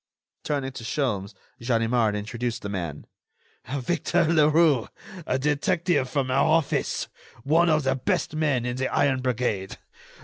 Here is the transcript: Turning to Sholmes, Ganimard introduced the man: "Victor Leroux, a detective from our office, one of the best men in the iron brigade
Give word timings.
Turning 0.43 0.71
to 0.71 0.83
Sholmes, 0.83 1.35
Ganimard 1.61 2.15
introduced 2.15 2.63
the 2.63 2.69
man: 2.69 3.05
"Victor 3.71 4.23
Leroux, 4.25 4.87
a 5.27 5.37
detective 5.37 6.09
from 6.09 6.31
our 6.31 6.43
office, 6.47 7.07
one 7.43 7.69
of 7.69 7.83
the 7.83 7.95
best 7.95 8.35
men 8.35 8.65
in 8.65 8.77
the 8.77 8.87
iron 8.87 9.21
brigade 9.21 9.77